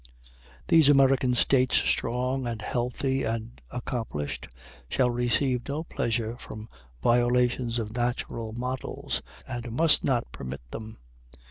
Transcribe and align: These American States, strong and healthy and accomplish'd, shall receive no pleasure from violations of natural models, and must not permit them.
These 0.67 0.89
American 0.89 1.35
States, 1.35 1.75
strong 1.77 2.47
and 2.47 2.59
healthy 2.59 3.21
and 3.23 3.61
accomplish'd, 3.69 4.47
shall 4.89 5.11
receive 5.11 5.67
no 5.69 5.83
pleasure 5.83 6.35
from 6.37 6.69
violations 7.03 7.77
of 7.77 7.93
natural 7.93 8.51
models, 8.51 9.21
and 9.47 9.71
must 9.73 10.03
not 10.03 10.31
permit 10.31 10.61
them. 10.71 10.97